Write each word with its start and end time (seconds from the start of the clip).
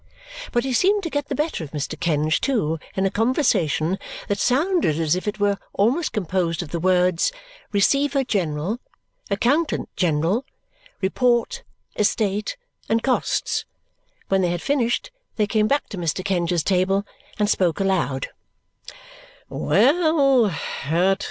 But 0.51 0.63
he 0.63 0.73
seemed 0.73 1.03
to 1.03 1.11
get 1.11 1.27
the 1.27 1.35
better 1.35 1.63
of 1.63 1.69
Mr. 1.73 1.95
Kenge 1.95 2.39
too 2.41 2.79
in 2.95 3.05
a 3.05 3.11
conversation 3.11 3.99
that 4.29 4.39
sounded 4.39 4.99
as 4.99 5.15
if 5.15 5.27
it 5.27 5.39
were 5.39 5.59
almost 5.73 6.11
composed 6.11 6.63
of 6.63 6.69
the 6.71 6.79
words 6.79 7.31
"Receiver 7.71 8.23
General," 8.23 8.79
"Accountant 9.29 9.89
General," 9.95 10.43
"report," 11.03 11.61
"estate," 11.95 12.57
and 12.89 13.03
"costs." 13.03 13.65
When 14.27 14.41
they 14.41 14.49
had 14.49 14.63
finished, 14.63 15.11
they 15.35 15.45
came 15.45 15.67
back 15.67 15.87
to 15.89 15.99
Mr. 15.99 16.25
Kenge's 16.25 16.63
table 16.63 17.05
and 17.37 17.47
spoke 17.47 17.79
aloud. 17.79 18.29
"Well! 19.49 20.51